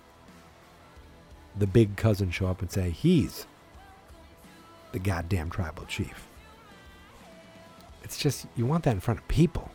the 1.59 1.67
big 1.67 1.97
cousin 1.97 2.31
show 2.31 2.47
up 2.47 2.61
and 2.61 2.71
say, 2.71 2.91
he's 2.91 3.47
the 4.93 4.99
goddamn 4.99 5.51
tribal 5.51 5.85
chief. 5.87 6.29
It's 8.03 8.19
just, 8.19 8.47
you 8.57 8.67
want 8.67 8.85
that 8.85 8.93
in 8.93 9.01
front 9.01 9.21
of 9.21 9.29
people. 9.29 9.71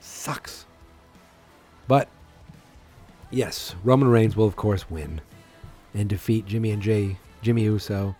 Sucks. 0.00 0.66
But 1.88 2.08
yes, 3.30 3.74
Roman 3.82 4.08
Reigns 4.08 4.36
will 4.36 4.46
of 4.46 4.56
course 4.56 4.88
win 4.88 5.20
and 5.94 6.08
defeat 6.08 6.46
Jimmy 6.46 6.70
and 6.70 6.80
Jey, 6.80 7.18
Jimmy 7.42 7.62
Uso. 7.64 8.14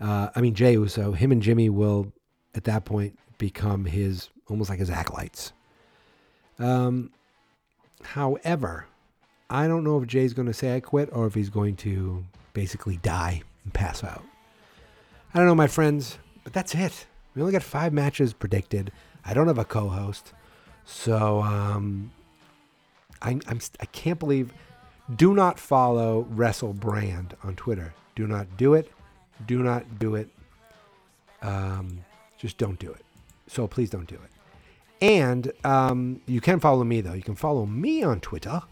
Uh, 0.00 0.28
I 0.34 0.40
mean 0.40 0.54
Jey 0.54 0.72
Uso. 0.74 1.12
Him 1.12 1.32
and 1.32 1.42
Jimmy 1.42 1.68
will 1.68 2.12
at 2.54 2.64
that 2.64 2.84
point 2.84 3.18
become 3.38 3.84
his 3.84 4.28
almost 4.48 4.70
like 4.70 4.78
his 4.78 4.90
acolytes. 4.90 5.52
Um, 6.58 7.10
however, 8.02 8.86
I 9.48 9.66
don't 9.66 9.84
know 9.84 10.00
if 10.00 10.06
Jey's 10.06 10.32
going 10.34 10.48
to 10.48 10.54
say 10.54 10.74
I 10.74 10.80
quit 10.80 11.08
or 11.12 11.26
if 11.26 11.34
he's 11.34 11.50
going 11.50 11.76
to 11.76 12.24
basically 12.52 12.98
die 12.98 13.42
and 13.64 13.74
pass 13.74 14.04
out. 14.04 14.24
I 15.34 15.38
don't 15.38 15.46
know, 15.46 15.54
my 15.54 15.66
friends, 15.66 16.18
but 16.44 16.52
that's 16.52 16.74
it. 16.74 17.06
We 17.34 17.42
only 17.42 17.52
got 17.52 17.62
five 17.62 17.92
matches 17.92 18.32
predicted. 18.32 18.92
I 19.24 19.34
don't 19.34 19.46
have 19.46 19.58
a 19.58 19.64
co-host, 19.64 20.32
so 20.84 21.40
um, 21.42 22.12
I'm, 23.22 23.40
I'm 23.46 23.60
I 23.80 23.86
can't 23.86 24.18
believe. 24.18 24.52
Do 25.16 25.34
not 25.34 25.58
follow 25.58 26.26
Wrestle 26.30 26.72
Brand 26.72 27.36
on 27.42 27.56
Twitter. 27.56 27.94
Do 28.14 28.26
not 28.26 28.56
do 28.56 28.74
it. 28.74 28.90
Do 29.46 29.62
not 29.62 29.98
do 29.98 30.14
it. 30.14 30.28
Um, 31.40 32.04
just 32.38 32.58
don't 32.58 32.78
do 32.78 32.90
it. 32.90 33.04
So 33.52 33.66
please 33.66 33.90
don't 33.90 34.08
do 34.08 34.14
it. 34.14 34.30
And 35.02 35.52
um, 35.62 36.22
you 36.26 36.40
can 36.40 36.58
follow 36.58 36.84
me 36.84 37.02
though. 37.02 37.12
You 37.12 37.22
can 37.22 37.34
follow 37.34 37.66
me 37.66 38.02
on 38.02 38.20
Twitter 38.20 38.62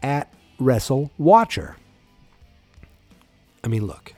at 0.00 0.32
Wrestle 0.60 1.10
Watcher. 1.18 1.76
I 3.64 3.68
mean, 3.68 3.86
look, 3.86 4.14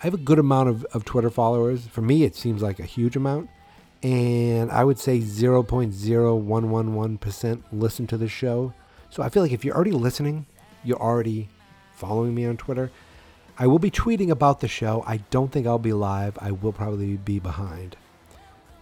I 0.00 0.06
have 0.06 0.14
a 0.14 0.18
good 0.18 0.38
amount 0.38 0.68
of, 0.68 0.84
of 0.86 1.04
Twitter 1.04 1.30
followers. 1.30 1.88
For 1.88 2.00
me, 2.00 2.22
it 2.22 2.36
seems 2.36 2.62
like 2.62 2.78
a 2.78 2.84
huge 2.84 3.16
amount. 3.16 3.50
And 4.04 4.70
I 4.70 4.84
would 4.84 5.00
say 5.00 5.18
0.0111% 5.18 7.62
listen 7.72 8.06
to 8.06 8.16
the 8.16 8.28
show. 8.28 8.72
So 9.10 9.20
I 9.22 9.28
feel 9.30 9.42
like 9.42 9.52
if 9.52 9.64
you're 9.64 9.74
already 9.74 9.90
listening, 9.90 10.46
you're 10.84 11.02
already 11.02 11.48
following 11.92 12.32
me 12.34 12.46
on 12.46 12.56
Twitter. 12.56 12.92
I 13.58 13.66
will 13.66 13.80
be 13.80 13.90
tweeting 13.90 14.30
about 14.30 14.60
the 14.60 14.68
show. 14.68 15.02
I 15.06 15.16
don't 15.30 15.50
think 15.50 15.66
I'll 15.66 15.78
be 15.78 15.92
live. 15.92 16.38
I 16.40 16.52
will 16.52 16.72
probably 16.72 17.16
be 17.16 17.40
behind. 17.40 17.96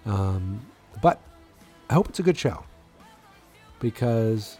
Um, 0.07 0.65
but 1.01 1.21
I 1.91 1.95
hope 1.95 2.09
it's 2.09 2.19
a 2.19 2.23
good 2.23 2.39
show 2.39 2.65
because 3.81 4.59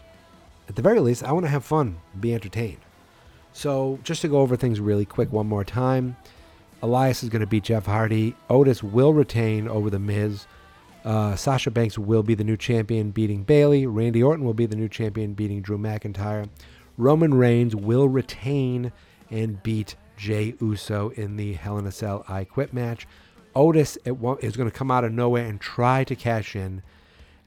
at 0.69 0.75
the 0.75 0.81
very 0.81 0.99
least, 0.99 1.23
I 1.23 1.31
want 1.31 1.45
to 1.45 1.49
have 1.49 1.65
fun, 1.65 1.97
be 2.19 2.33
entertained. 2.33 2.79
So, 3.51 3.99
just 4.03 4.21
to 4.21 4.27
go 4.27 4.39
over 4.39 4.55
things 4.55 4.79
really 4.79 5.05
quick 5.05 5.31
one 5.31 5.45
more 5.45 5.63
time 5.63 6.15
Elias 6.83 7.23
is 7.23 7.29
going 7.29 7.39
to 7.39 7.47
beat 7.47 7.63
Jeff 7.63 7.85
Hardy. 7.85 8.35
Otis 8.49 8.83
will 8.83 9.13
retain 9.13 9.69
over 9.69 9.89
The 9.89 9.99
Miz. 9.99 10.45
Uh, 11.05 11.33
Sasha 11.33 11.71
Banks 11.71 11.97
will 11.97 12.23
be 12.23 12.35
the 12.35 12.43
new 12.43 12.57
champion, 12.57 13.11
beating 13.11 13.43
Bayley. 13.43 13.87
Randy 13.87 14.21
Orton 14.21 14.45
will 14.45 14.53
be 14.53 14.65
the 14.65 14.75
new 14.75 14.89
champion, 14.89 15.33
beating 15.33 15.61
Drew 15.61 15.77
McIntyre. 15.77 16.49
Roman 16.97 17.33
Reigns 17.35 17.73
will 17.73 18.09
retain 18.09 18.91
and 19.31 19.63
beat 19.63 19.95
Jey 20.17 20.55
Uso 20.59 21.09
in 21.11 21.37
the 21.37 21.53
Hell 21.53 21.77
in 21.77 21.87
a 21.87 21.91
Cell 21.91 22.25
I 22.27 22.43
Quit 22.43 22.73
match. 22.73 23.07
Otis 23.55 23.97
is 24.05 24.57
going 24.57 24.69
to 24.69 24.75
come 24.75 24.91
out 24.91 25.03
of 25.03 25.11
nowhere 25.11 25.45
and 25.45 25.59
try 25.59 26.03
to 26.03 26.15
cash 26.15 26.55
in 26.55 26.81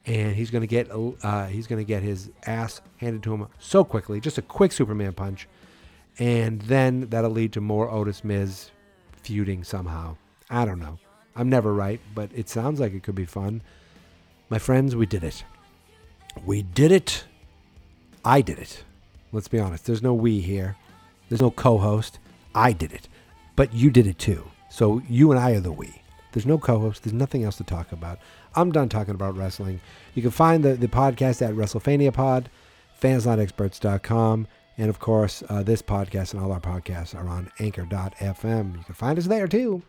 and 0.07 0.35
he's 0.35 0.49
going 0.49 0.61
to 0.61 0.67
get 0.67 0.89
uh, 0.89 1.47
he's 1.47 1.67
going 1.67 1.83
to 1.83 1.87
get 1.87 2.01
his 2.01 2.31
ass 2.45 2.81
handed 2.97 3.21
to 3.23 3.33
him 3.33 3.47
so 3.59 3.83
quickly, 3.83 4.19
just 4.21 4.37
a 4.37 4.41
quick 4.41 4.71
Superman 4.71 5.13
punch, 5.13 5.47
and 6.17 6.61
then 6.61 7.09
that'll 7.09 7.29
lead 7.29 7.53
to 7.53 7.61
more 7.61 7.91
Otis 7.91 8.23
Miz 8.23 8.71
feuding 9.11 9.65
somehow. 9.65 10.15
I 10.49 10.63
don't 10.63 10.79
know. 10.79 10.97
I'm 11.35 11.49
never 11.49 11.73
right, 11.73 11.99
but 12.15 12.31
it 12.33 12.47
sounds 12.47 12.79
like 12.79 12.93
it 12.93 13.03
could 13.03 13.15
be 13.15 13.25
fun. 13.25 13.61
My 14.49 14.59
friends, 14.59 14.95
we 14.95 15.05
did 15.05 15.23
it. 15.23 15.43
We 16.45 16.63
did 16.63 16.91
it. 16.91 17.25
I 18.23 18.41
did 18.41 18.57
it. 18.59 18.83
Let's 19.33 19.49
be 19.49 19.59
honest. 19.59 19.85
There's 19.85 20.01
no 20.01 20.13
we 20.13 20.39
here. 20.39 20.77
There's 21.27 21.41
no 21.41 21.51
co-host. 21.51 22.17
I 22.55 22.71
did 22.71 22.93
it, 22.93 23.09
but 23.57 23.73
you 23.73 23.91
did 23.91 24.07
it 24.07 24.17
too. 24.17 24.49
So 24.77 25.01
you 25.09 25.31
and 25.31 25.39
I 25.39 25.53
are 25.53 25.59
the 25.59 25.71
we. 25.71 26.03
There's 26.33 26.45
no 26.45 26.59
co-host. 26.59 27.01
There's 27.01 27.11
nothing 27.11 27.43
else 27.43 27.57
to 27.57 27.63
talk 27.63 27.91
about. 27.91 28.19
I'm 28.55 28.71
done 28.71 28.89
talking 28.89 29.15
about 29.15 29.35
wrestling. 29.35 29.81
You 30.13 30.21
can 30.21 30.29
find 30.29 30.63
the, 30.63 30.75
the 30.75 30.87
podcast 30.87 31.41
at 31.41 31.55
WrestleFania 31.55 32.45
fansnotexperts.com, 33.01 34.47
and 34.77 34.89
of 34.91 34.99
course, 34.99 35.41
uh, 35.49 35.63
this 35.63 35.81
podcast 35.81 36.35
and 36.35 36.43
all 36.43 36.51
our 36.51 36.59
podcasts 36.59 37.15
are 37.15 37.27
on 37.27 37.51
anchor.fm. 37.57 38.77
You 38.77 38.83
can 38.83 38.93
find 38.93 39.17
us 39.17 39.25
there 39.25 39.47
too. 39.47 39.81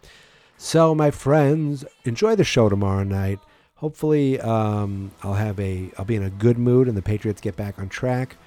So, 0.56 0.94
my 0.94 1.10
friends, 1.10 1.84
enjoy 2.04 2.34
the 2.34 2.44
show 2.44 2.70
tomorrow 2.70 3.04
night. 3.04 3.40
Hopefully, 3.74 4.40
um, 4.40 5.10
I'll 5.22 5.34
have 5.34 5.60
a 5.60 5.90
I'll 5.98 6.06
be 6.06 6.16
in 6.16 6.22
a 6.22 6.30
good 6.30 6.56
mood 6.56 6.88
and 6.88 6.96
the 6.96 7.02
Patriots 7.02 7.42
get 7.42 7.56
back 7.56 7.78
on 7.78 7.90
track. 7.90 8.38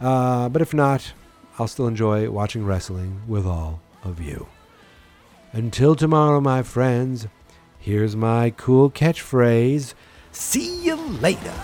Uh, 0.00 0.48
but 0.48 0.62
if 0.62 0.72
not, 0.72 1.12
I'll 1.58 1.68
still 1.68 1.88
enjoy 1.88 2.30
watching 2.30 2.64
wrestling 2.64 3.20
with 3.28 3.44
all 3.44 3.82
of 4.02 4.18
you. 4.18 4.46
Until 5.54 5.94
tomorrow, 5.94 6.40
my 6.40 6.64
friends. 6.64 7.28
Here's 7.78 8.16
my 8.16 8.50
cool 8.50 8.90
catchphrase 8.90 9.94
See 10.32 10.82
you 10.82 10.96
later. 10.96 11.54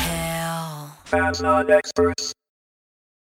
Hell. 0.00 0.96
Fans 1.04 1.42
not 1.42 1.70
experts. 1.70 2.32